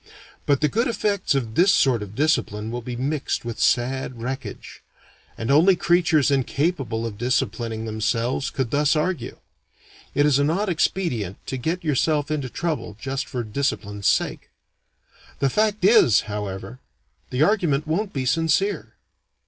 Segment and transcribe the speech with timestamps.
[0.47, 4.81] But the good effects of this sort of discipline will be mixed with sad wreckage.
[5.37, 9.37] And only creatures incapable of disciplining themselves could thus argue.
[10.15, 14.49] It is an odd expedient to get yourself into trouble just for discipline's sake.
[15.37, 16.79] The fact is, however,
[17.29, 18.95] the argument won't be sincere.